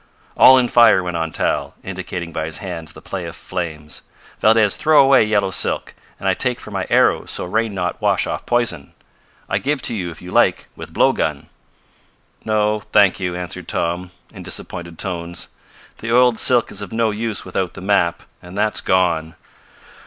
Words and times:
"All 0.35 0.57
in 0.57 0.67
fire," 0.67 1.03
went 1.03 1.15
on 1.15 1.29
Tal, 1.29 1.75
indicating 1.83 2.31
by 2.33 2.45
his 2.45 2.57
hands 2.57 2.93
the 2.93 3.03
play 3.03 3.25
of 3.25 3.35
flames. 3.35 4.01
"Valdez 4.39 4.75
throw 4.75 4.99
away 5.03 5.23
yellow 5.23 5.51
silk, 5.51 5.93
and 6.19 6.27
I 6.27 6.33
take 6.33 6.59
for 6.59 6.71
my 6.71 6.87
arrows 6.89 7.29
so 7.29 7.45
rain 7.45 7.75
not 7.75 8.01
wash 8.01 8.25
off 8.25 8.43
poison. 8.47 8.95
I 9.47 9.59
give 9.59 9.79
to 9.83 9.93
you, 9.93 10.09
if 10.09 10.19
you 10.19 10.31
like, 10.31 10.67
with 10.75 10.91
blow 10.91 11.13
gun." 11.13 11.49
"No, 12.43 12.79
thank 12.79 13.19
you," 13.19 13.35
answered 13.35 13.67
Tom, 13.67 14.09
in 14.33 14.41
disappointed 14.41 14.97
tones. 14.97 15.49
"The 15.99 16.11
oiled 16.11 16.39
silk 16.39 16.71
is 16.71 16.81
of 16.81 16.91
no 16.91 17.11
use 17.11 17.45
without 17.45 17.75
the 17.75 17.81
map, 17.81 18.23
and 18.41 18.57
that's 18.57 18.81
gone. 18.81 19.35